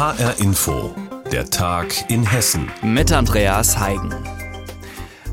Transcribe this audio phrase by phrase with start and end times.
[0.00, 0.94] HR Info,
[1.30, 2.70] der Tag in Hessen.
[2.80, 4.14] Mit Andreas Heigen.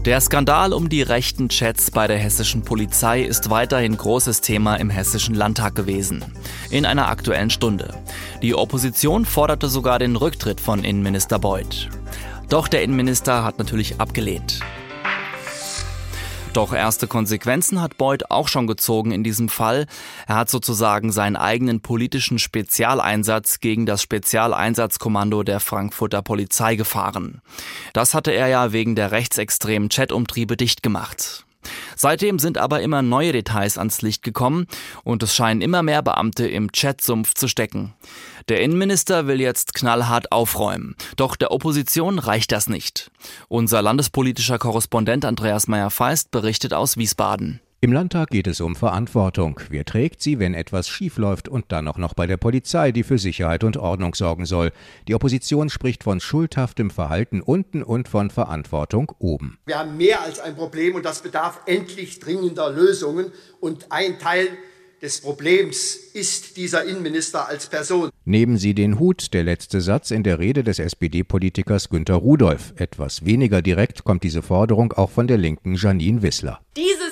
[0.03, 4.89] Der Skandal um die rechten Chats bei der hessischen Polizei ist weiterhin großes Thema im
[4.89, 6.21] hessischen Landtag gewesen.
[6.69, 7.93] In einer aktuellen Stunde.
[8.41, 11.87] Die Opposition forderte sogar den Rücktritt von Innenminister Beuth.
[12.49, 14.59] Doch der Innenminister hat natürlich abgelehnt.
[16.57, 19.85] Doch erste Konsequenzen hat Beuth auch schon gezogen in diesem Fall.
[20.25, 27.43] Er hat sozusagen seinen eigenen politischen Spezialeinsatz gegen das Spezialeinsatzkommando der Frankfurter Polizei gefahren.
[27.93, 31.45] Das hatte er ja wegen der rechtsextremen Chatumtriebe dicht gemacht.
[31.95, 34.67] Seitdem sind aber immer neue Details ans Licht gekommen
[35.03, 37.93] und es scheinen immer mehr Beamte im Chatsumpf zu stecken.
[38.49, 40.95] Der Innenminister will jetzt knallhart aufräumen.
[41.17, 43.11] Doch der Opposition reicht das nicht.
[43.49, 47.59] Unser landespolitischer Korrespondent Andreas Meyer-Feist berichtet aus Wiesbaden.
[47.79, 49.59] Im Landtag geht es um Verantwortung.
[49.69, 53.19] Wer trägt sie, wenn etwas schiefläuft und dann auch noch bei der Polizei, die für
[53.19, 54.71] Sicherheit und Ordnung sorgen soll?
[55.07, 59.59] Die Opposition spricht von schuldhaftem Verhalten unten und von Verantwortung oben.
[59.67, 63.31] Wir haben mehr als ein Problem und das bedarf endlich dringender Lösungen.
[63.59, 64.47] Und ein Teil
[65.03, 68.09] des Problems ist dieser Innenminister als Person.
[68.25, 72.73] Nehmen Sie den Hut, der letzte Satz in der Rede des SPD-Politikers Günter Rudolph.
[72.77, 76.59] Etwas weniger direkt kommt diese Forderung auch von der linken Janine Wissler.
[76.73, 77.06] Gerede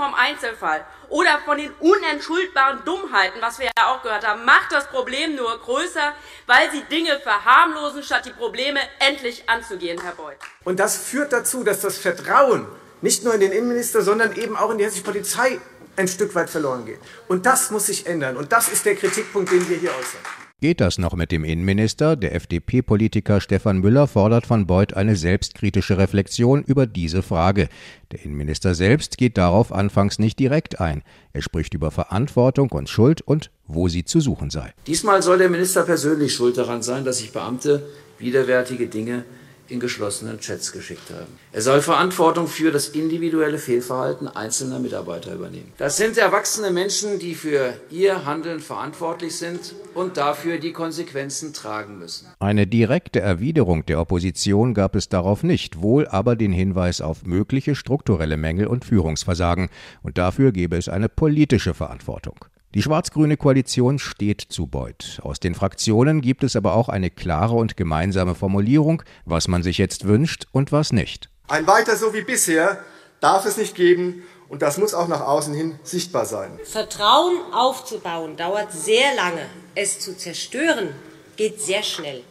[0.00, 4.86] vom Einzelfall oder von den unentschuldbaren Dummheiten, was wir ja auch gehört haben, macht das
[4.88, 6.14] Problem nur größer,
[6.46, 10.36] weil sie Dinge verharmlosen, statt die Probleme endlich anzugehen, Herr Beuth.
[10.64, 12.66] Und das führt dazu, dass das Vertrauen
[13.02, 15.60] nicht nur in den Innenminister, sondern eben auch in die hessische Polizei
[15.96, 17.00] ein Stück weit verloren geht.
[17.28, 18.36] Und das muss sich ändern.
[18.36, 20.39] Und das ist der Kritikpunkt, den wir hier äußern.
[20.60, 22.16] Geht das noch mit dem Innenminister?
[22.16, 27.70] Der FDP-Politiker Stefan Müller fordert von Beuth eine selbstkritische Reflexion über diese Frage.
[28.12, 31.02] Der Innenminister selbst geht darauf anfangs nicht direkt ein.
[31.32, 34.74] Er spricht über Verantwortung und Schuld und wo sie zu suchen sei.
[34.86, 37.82] Diesmal soll der Minister persönlich schuld daran sein, dass sich Beamte
[38.18, 39.24] widerwärtige Dinge
[39.70, 41.38] in geschlossenen Chats geschickt haben.
[41.52, 45.72] Er soll Verantwortung für das individuelle Fehlverhalten einzelner Mitarbeiter übernehmen.
[45.78, 51.98] Das sind erwachsene Menschen, die für ihr Handeln verantwortlich sind und dafür die Konsequenzen tragen
[51.98, 52.28] müssen.
[52.38, 57.74] Eine direkte Erwiderung der Opposition gab es darauf nicht, wohl aber den Hinweis auf mögliche
[57.74, 59.68] strukturelle Mängel und Führungsversagen.
[60.02, 62.44] Und dafür gäbe es eine politische Verantwortung.
[62.72, 65.18] Die schwarz-grüne Koalition steht zu Beuth.
[65.22, 69.76] Aus den Fraktionen gibt es aber auch eine klare und gemeinsame Formulierung, was man sich
[69.76, 71.30] jetzt wünscht und was nicht.
[71.48, 72.78] Ein weiter so wie bisher
[73.20, 76.60] darf es nicht geben und das muss auch nach außen hin sichtbar sein.
[76.62, 79.46] Vertrauen aufzubauen dauert sehr lange.
[79.74, 80.94] Es zu zerstören
[81.34, 82.22] geht sehr schnell.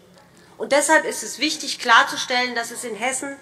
[0.57, 3.35] Und deshalb ist es wichtig klarzustellen, dass es in Hessen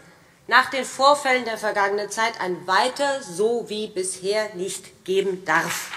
[0.47, 5.91] nach den Vorfällen der vergangenen Zeit ein weiter so wie bisher nicht geben darf.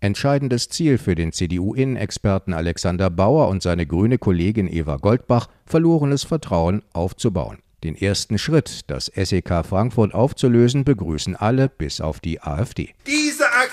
[0.00, 6.82] Entscheidendes Ziel für den CDU-Innenexperten Alexander Bauer und seine grüne Kollegin Eva Goldbach, verlorenes Vertrauen
[6.92, 7.58] aufzubauen.
[7.84, 12.94] Den ersten Schritt, das SEK Frankfurt aufzulösen, begrüßen alle, bis auf die AfD.
[13.06, 13.17] Diese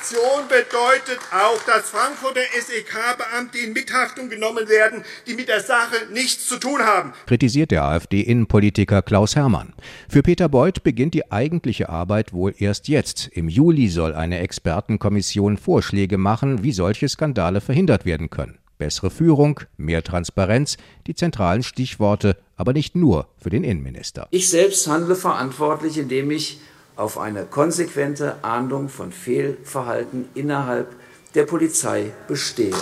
[0.06, 6.48] Aktion bedeutet auch, dass Frankfurter SEK-Beamte in Mithaftung genommen werden, die mit der Sache nichts
[6.48, 7.14] zu tun haben.
[7.26, 9.74] Kritisiert der AfD-Innenpolitiker Klaus Hermann.
[10.08, 13.30] Für Peter Beuth beginnt die eigentliche Arbeit wohl erst jetzt.
[13.30, 18.60] Im Juli soll eine Expertenkommission Vorschläge machen, wie solche Skandale verhindert werden können.
[18.78, 20.78] Bessere Führung, mehr Transparenz,
[21.08, 24.28] die zentralen Stichworte, aber nicht nur für den Innenminister.
[24.30, 26.60] Ich selbst handle verantwortlich, indem ich
[26.96, 30.96] auf eine konsequente Ahndung von Fehlverhalten innerhalb
[31.34, 32.76] der Polizei bestehe.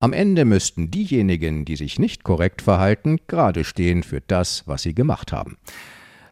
[0.00, 4.94] Am Ende müssten diejenigen, die sich nicht korrekt verhalten, gerade stehen für das, was sie
[4.94, 5.56] gemacht haben.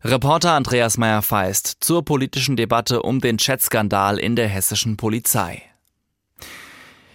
[0.04, 5.62] Reporter Andreas Meyer-Feist zur politischen Debatte um den Chatskandal in der hessischen Polizei.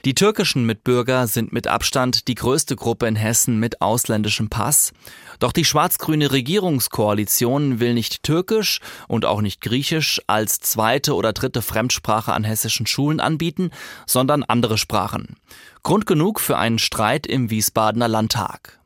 [0.05, 4.93] Die türkischen Mitbürger sind mit Abstand die größte Gruppe in Hessen mit ausländischem Pass.
[5.39, 11.61] Doch die schwarz-grüne Regierungskoalition will nicht Türkisch und auch nicht Griechisch als zweite oder dritte
[11.61, 13.71] Fremdsprache an hessischen Schulen anbieten,
[14.05, 15.35] sondern andere Sprachen.
[15.83, 18.79] Grund genug für einen Streit im Wiesbadener Landtag.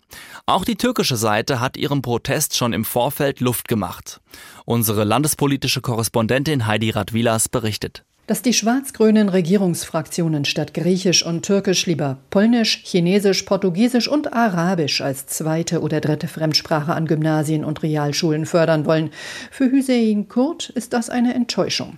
[0.45, 4.19] Auch die türkische Seite hat ihrem Protest schon im Vorfeld Luft gemacht.
[4.65, 12.17] Unsere landespolitische Korrespondentin Heidi Radwilas berichtet dass die schwarz-grünen Regierungsfraktionen statt Griechisch und Türkisch lieber
[12.29, 18.85] Polnisch, Chinesisch, Portugiesisch und Arabisch als zweite oder dritte Fremdsprache an Gymnasien und Realschulen fördern
[18.85, 19.09] wollen.
[19.49, 21.97] Für Hüseyin Kurt ist das eine Enttäuschung.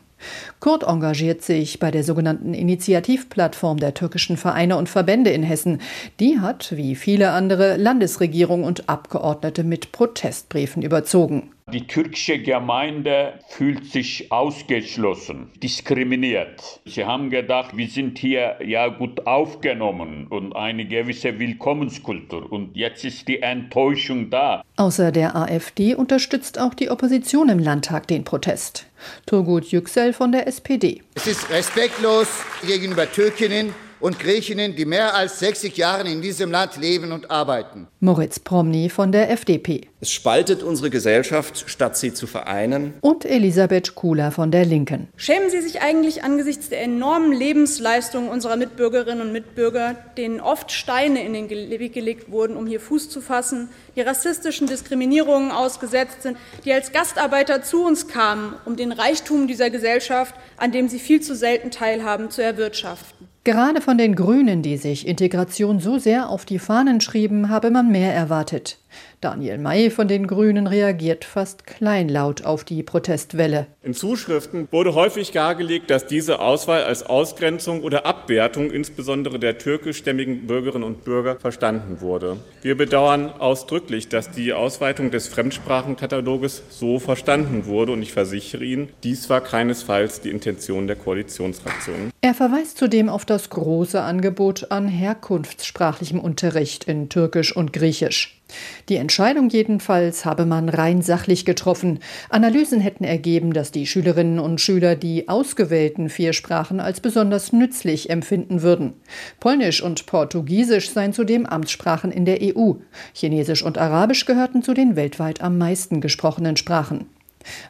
[0.60, 5.82] Kurt engagiert sich bei der sogenannten Initiativplattform der türkischen Vereine und Verbände in Hessen.
[6.20, 11.52] Die hat, wie viele andere, Landesregierung und Abgeordnete mit Protestbriefen überzogen.
[11.72, 16.82] Die türkische Gemeinde fühlt sich ausgeschlossen, diskriminiert.
[16.86, 22.52] Sie haben gedacht, wir sind hier ja gut aufgenommen und eine gewisse Willkommenskultur.
[22.52, 24.64] Und jetzt ist die Enttäuschung da.
[24.76, 28.86] Außer der AfD unterstützt auch die Opposition im Landtag den Protest.
[29.26, 31.02] Turgut Yüksel von der SPD.
[31.16, 32.28] Es ist respektlos
[32.68, 37.88] gegenüber Türkinnen und Griechinnen, die mehr als 60 Jahre in diesem Land leben und arbeiten.
[38.02, 39.88] Moritz Promny von der FDP.
[40.02, 42.96] Es spaltet unsere Gesellschaft, statt sie zu vereinen.
[43.00, 45.08] Und Elisabeth Kula von der Linken.
[45.16, 51.24] Schämen Sie sich eigentlich angesichts der enormen Lebensleistung unserer Mitbürgerinnen und Mitbürger, denen oft Steine
[51.24, 56.38] in den Weg gelegt wurden, um hier Fuß zu fassen, die rassistischen Diskriminierungen ausgesetzt sind,
[56.66, 61.22] die als Gastarbeiter zu uns kamen, um den Reichtum dieser Gesellschaft, an dem sie viel
[61.22, 63.33] zu selten teilhaben, zu erwirtschaften?
[63.46, 67.92] Gerade von den Grünen, die sich Integration so sehr auf die Fahnen schrieben, habe man
[67.92, 68.78] mehr erwartet.
[69.24, 73.68] Daniel May von den Grünen reagiert fast kleinlaut auf die Protestwelle.
[73.82, 80.46] In Zuschriften wurde häufig dargelegt, dass diese Auswahl als Ausgrenzung oder Abwertung insbesondere der türkischstämmigen
[80.46, 82.38] Bürgerinnen und Bürger verstanden wurde.
[82.62, 88.90] Wir bedauern ausdrücklich, dass die Ausweitung des Fremdsprachenkataloges so verstanden wurde und ich versichere Ihnen,
[89.04, 92.12] dies war keinesfalls die Intention der Koalitionsfraktionen.
[92.20, 98.43] Er verweist zudem auf das große Angebot an herkunftssprachlichem Unterricht in Türkisch und Griechisch.
[98.90, 102.00] Die Entscheidung jedenfalls habe man rein sachlich getroffen.
[102.30, 108.10] Analysen hätten ergeben, dass die Schülerinnen und Schüler die ausgewählten vier Sprachen als besonders nützlich
[108.10, 108.94] empfinden würden.
[109.40, 112.74] Polnisch und Portugiesisch seien zudem Amtssprachen in der EU.
[113.14, 117.08] Chinesisch und Arabisch gehörten zu den weltweit am meisten gesprochenen Sprachen.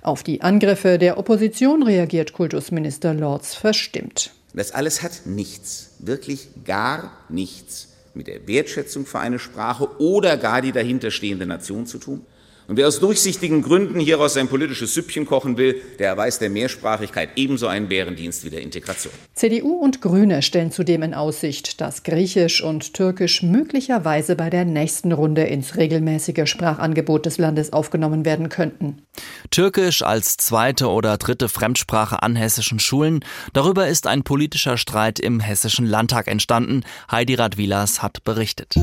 [0.01, 4.31] Auf die Angriffe der Opposition reagiert Kultusminister Lorz verstimmt.
[4.53, 10.61] Das alles hat nichts, wirklich gar nichts mit der Wertschätzung für eine Sprache oder gar
[10.61, 12.25] die dahinterstehende Nation zu tun.
[12.67, 17.29] Und wer aus durchsichtigen Gründen hieraus ein politisches Süppchen kochen will, der erweist der Mehrsprachigkeit
[17.35, 19.13] ebenso einen Bärendienst wie der Integration.
[19.33, 25.11] CDU und Grüne stellen zudem in Aussicht, dass Griechisch und Türkisch möglicherweise bei der nächsten
[25.11, 29.01] Runde ins regelmäßige Sprachangebot des Landes aufgenommen werden könnten.
[29.51, 35.39] Türkisch als zweite oder dritte Fremdsprache an hessischen Schulen, darüber ist ein politischer Streit im
[35.39, 36.83] Hessischen Landtag entstanden.
[37.11, 38.75] Heidi Radwilas hat berichtet.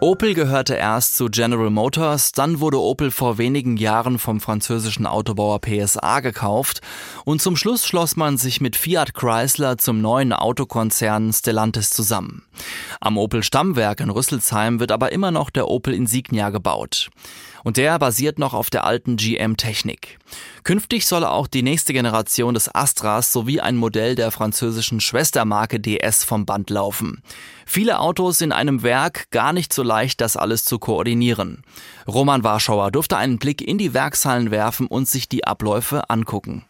[0.00, 5.60] Opel gehörte erst zu General Motors, dann wurde Opel vor wenigen Jahren vom französischen Autobauer
[5.60, 6.82] PSA gekauft
[7.24, 12.44] und zum Schluss schloss man sich mit Fiat Chrysler zum neuen Autokonzern Stellantis zusammen.
[13.00, 17.10] Am Opel Stammwerk in Rüsselsheim wird aber immer noch der Opel Insignia gebaut.
[17.64, 20.18] Und der basiert noch auf der alten GM-Technik.
[20.64, 26.24] Künftig soll auch die nächste Generation des Astras sowie ein Modell der französischen Schwestermarke DS
[26.24, 27.22] vom Band laufen.
[27.66, 31.62] Viele Autos in einem Werk, gar nicht so leicht, das alles zu koordinieren.
[32.06, 36.64] Roman Warschauer durfte einen Blick in die Werkshallen werfen und sich die Abläufe angucken.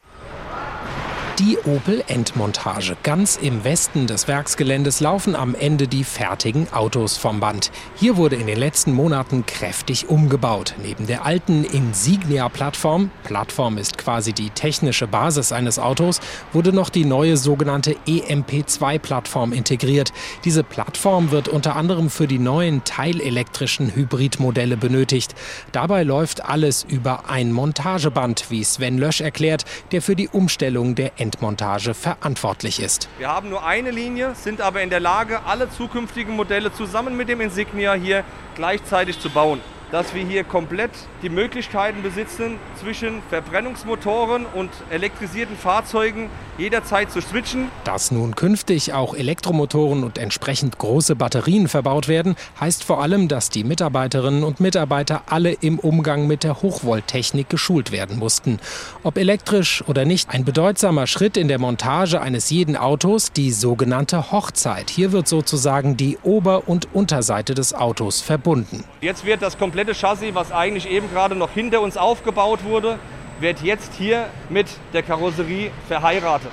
[1.39, 2.97] Die Opel-Endmontage.
[3.05, 7.71] Ganz im Westen des Werksgeländes laufen am Ende die fertigen Autos vom Band.
[7.95, 10.75] Hier wurde in den letzten Monaten kräftig umgebaut.
[10.83, 16.21] Neben der alten Insignia-Plattform, Plattform ist quasi die technische Basis eines Autos,
[16.53, 20.13] wurde noch die neue sogenannte EMP2-Plattform integriert.
[20.45, 25.37] Diese Plattform wird unter anderem für die neuen teilelektrischen Hybridmodelle benötigt.
[25.71, 31.13] Dabei läuft alles über ein Montageband, wie Sven Lösch erklärt, der für die Umstellung der
[31.29, 33.07] Endmontage verantwortlich ist.
[33.19, 37.29] Wir haben nur eine Linie, sind aber in der Lage, alle zukünftigen Modelle zusammen mit
[37.29, 40.91] dem Insignia hier gleichzeitig zu bauen dass wir hier komplett
[41.23, 46.29] die Möglichkeiten besitzen, zwischen Verbrennungsmotoren und elektrisierten Fahrzeugen
[46.59, 47.69] jederzeit zu switchen.
[47.85, 53.51] Dass nun künftig auch Elektromotoren und entsprechend große Batterien verbaut werden, heißt vor allem, dass
[53.51, 58.59] die Mitarbeiterinnen und Mitarbeiter alle im Umgang mit der Hochvolttechnik geschult werden mussten.
[59.03, 64.33] Ob elektrisch oder nicht, ein bedeutsamer Schritt in der Montage eines jeden Autos, die sogenannte
[64.33, 64.91] Hochzeit.
[64.91, 68.85] Hier wird sozusagen die Ober- und Unterseite des Autos verbunden.
[69.01, 72.99] Jetzt wird das komplette Chassis, was eigentlich eben gerade noch hinter uns aufgebaut wurde,
[73.39, 76.51] wird jetzt hier mit der Karosserie verheiratet.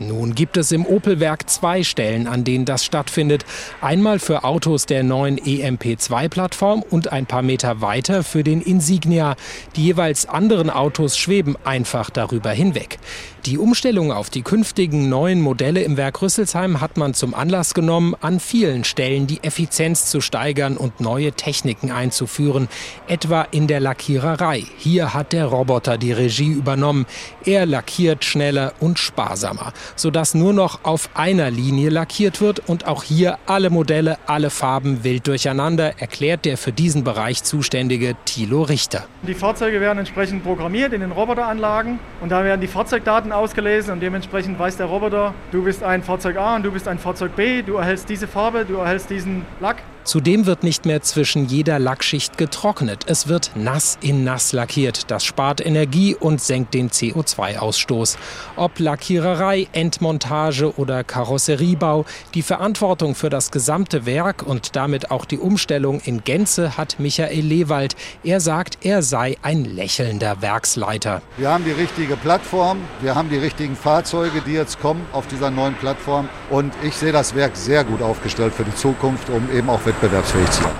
[0.00, 3.44] Nun gibt es im Opel-Werk zwei Stellen, an denen das stattfindet.
[3.80, 9.34] Einmal für Autos der neuen EMP2-Plattform und ein paar Meter weiter für den Insignia.
[9.74, 12.98] Die jeweils anderen Autos schweben einfach darüber hinweg.
[13.46, 18.14] Die Umstellung auf die künftigen neuen Modelle im Werk Rüsselsheim hat man zum Anlass genommen,
[18.20, 22.68] an vielen Stellen die Effizienz zu steigern und neue Techniken einzuführen,
[23.06, 24.64] etwa in der Lackiererei.
[24.76, 27.06] Hier hat der Roboter die Regie übernommen.
[27.44, 29.72] Er lackiert schneller und sparsamer.
[29.96, 35.04] Sodass nur noch auf einer Linie lackiert wird und auch hier alle Modelle, alle Farben
[35.04, 39.04] wild durcheinander, erklärt der für diesen Bereich zuständige Thilo Richter.
[39.22, 44.00] Die Fahrzeuge werden entsprechend programmiert in den Roboteranlagen und da werden die Fahrzeugdaten ausgelesen und
[44.00, 47.62] dementsprechend weiß der Roboter, du bist ein Fahrzeug A und du bist ein Fahrzeug B,
[47.62, 49.76] du erhältst diese Farbe, du erhältst diesen Lack.
[50.08, 53.04] Zudem wird nicht mehr zwischen jeder Lackschicht getrocknet.
[53.08, 55.10] Es wird nass in nass lackiert.
[55.10, 58.16] Das spart Energie und senkt den CO2-Ausstoß.
[58.56, 65.36] Ob Lackiererei, Endmontage oder Karosseriebau, die Verantwortung für das gesamte Werk und damit auch die
[65.36, 67.94] Umstellung in Gänze hat Michael Lewald.
[68.24, 71.20] Er sagt, er sei ein lächelnder Werksleiter.
[71.36, 75.50] Wir haben die richtige Plattform, wir haben die richtigen Fahrzeuge, die jetzt kommen auf dieser
[75.50, 76.30] neuen Plattform.
[76.48, 80.50] Und ich sehe das Werk sehr gut aufgestellt für die Zukunft, um eben auch wettbewerbsfähig
[80.50, 80.72] zu sein.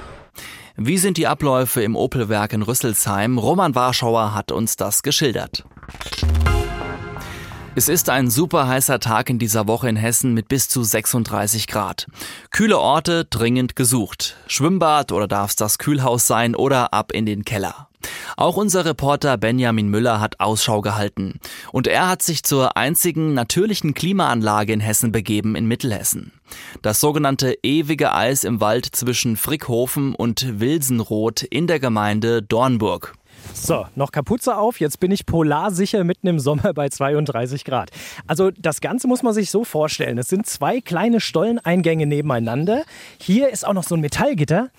[0.77, 3.37] Wie sind die Abläufe im Opelwerk in Rüsselsheim?
[3.37, 5.65] Roman Warschauer hat uns das geschildert.
[7.75, 11.67] Es ist ein super heißer Tag in dieser Woche in Hessen mit bis zu 36
[11.67, 12.07] Grad.
[12.51, 14.37] Kühle Orte dringend gesucht.
[14.47, 17.88] Schwimmbad oder darf es das Kühlhaus sein oder ab in den Keller.
[18.37, 21.41] Auch unser Reporter Benjamin Müller hat Ausschau gehalten.
[21.73, 26.33] Und er hat sich zur einzigen natürlichen Klimaanlage in Hessen begeben in Mittelhessen.
[26.83, 33.15] Das sogenannte ewige Eis im Wald zwischen Frickhofen und Wilsenroth in der Gemeinde Dornburg.
[33.55, 34.81] So, noch Kapuze auf.
[34.81, 37.91] Jetzt bin ich polarsicher mitten im Sommer bei 32 Grad.
[38.27, 40.19] Also das Ganze muss man sich so vorstellen.
[40.19, 42.85] Es sind zwei kleine Stolleneingänge nebeneinander.
[43.21, 44.71] Hier ist auch noch so ein Metallgitter.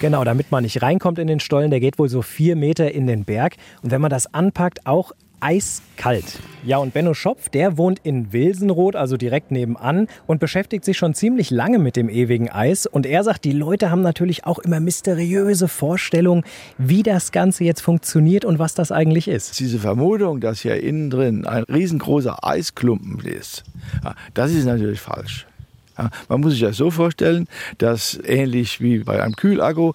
[0.00, 1.70] Genau, damit man nicht reinkommt in den Stollen.
[1.70, 3.56] Der geht wohl so vier Meter in den Berg.
[3.82, 6.38] Und wenn man das anpackt, auch eiskalt.
[6.64, 11.12] Ja, und Benno Schopf, der wohnt in Wilsenroth, also direkt nebenan und beschäftigt sich schon
[11.12, 12.86] ziemlich lange mit dem ewigen Eis.
[12.86, 16.44] Und er sagt, die Leute haben natürlich auch immer mysteriöse Vorstellungen,
[16.78, 19.60] wie das Ganze jetzt funktioniert und was das eigentlich ist.
[19.60, 23.64] Diese Vermutung, dass hier innen drin ein riesengroßer Eisklumpen ist,
[24.32, 25.46] das ist natürlich falsch.
[26.28, 27.46] Man muss sich das so vorstellen,
[27.78, 29.92] dass ähnlich wie bei einem Kühlakku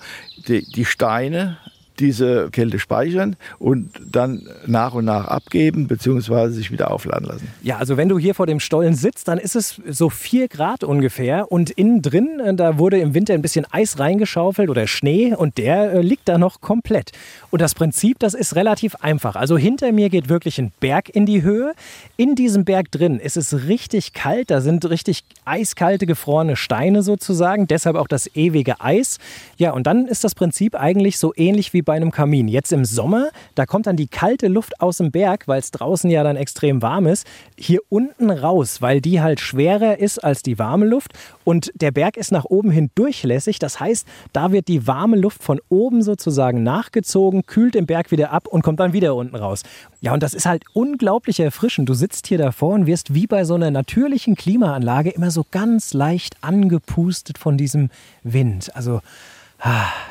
[0.48, 1.58] die, die Steine
[2.00, 6.50] diese Kälte speichern und dann nach und nach abgeben bzw.
[6.50, 7.48] sich wieder aufladen lassen.
[7.62, 10.84] Ja, also wenn du hier vor dem Stollen sitzt, dann ist es so 4 Grad
[10.84, 15.34] ungefähr und innen drin, äh, da wurde im Winter ein bisschen Eis reingeschaufelt oder Schnee
[15.34, 17.12] und der äh, liegt da noch komplett.
[17.50, 19.36] Und das Prinzip, das ist relativ einfach.
[19.36, 21.74] Also hinter mir geht wirklich ein Berg in die Höhe.
[22.18, 27.68] In diesem Berg drin ist es richtig kalt, da sind richtig eiskalte gefrorene Steine sozusagen,
[27.68, 29.18] deshalb auch das ewige Eis.
[29.58, 32.48] Ja, und dann ist das Prinzip eigentlich so ähnlich wie bei einem Kamin.
[32.48, 36.08] Jetzt im Sommer, da kommt dann die kalte Luft aus dem Berg, weil es draußen
[36.12, 37.26] ja dann extrem warm ist,
[37.58, 41.14] hier unten raus, weil die halt schwerer ist als die warme Luft.
[41.46, 43.58] Und der Berg ist nach oben hin durchlässig.
[43.58, 48.32] Das heißt, da wird die warme Luft von oben sozusagen nachgezogen, kühlt den Berg wieder
[48.34, 49.64] ab und kommt dann wieder unten raus.
[50.00, 51.90] Ja, und das ist halt unglaublich erfrischend.
[51.90, 55.96] Du sitzt hier davor und wirst wie bei so einer natürlichen Klimaanlage immer so ganz
[55.96, 57.90] leicht angepustet von diesem
[58.22, 58.76] Wind.
[58.76, 59.02] Also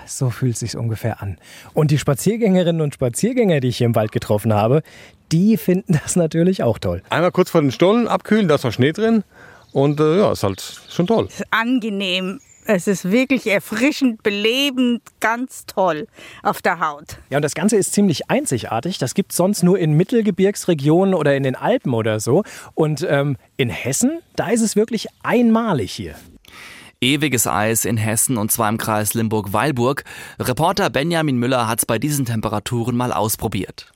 [0.07, 1.39] so fühlt es sich ungefähr an.
[1.75, 4.83] Und die Spaziergängerinnen und Spaziergänger, die ich hier im Wald getroffen habe,
[5.33, 7.03] die finden das natürlich auch toll.
[7.11, 9.25] Einmal kurz vor den Stollen abkühlen, da ist noch Schnee drin.
[9.73, 11.27] Und äh, ja, ist halt schon toll.
[11.29, 12.41] Es ist angenehm.
[12.71, 16.07] Es ist wirklich erfrischend, belebend, ganz toll
[16.43, 17.17] auf der Haut.
[17.31, 18.99] Ja, und das Ganze ist ziemlich einzigartig.
[18.99, 22.45] Das gibt es sonst nur in Mittelgebirgsregionen oder in den Alpen oder so.
[22.75, 26.15] Und ähm, in Hessen, da ist es wirklich einmalig hier.
[27.01, 30.05] Ewiges Eis in Hessen und zwar im Kreis Limburg-Weilburg.
[30.41, 33.93] Reporter Benjamin Müller hat es bei diesen Temperaturen mal ausprobiert.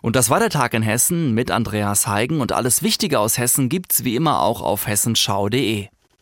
[0.00, 3.68] Und das war der Tag in Hessen mit Andreas Heigen und alles Wichtige aus Hessen
[3.68, 5.88] gibt's wie immer auch auf hessenschau.de.